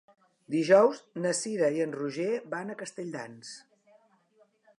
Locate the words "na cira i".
1.25-1.85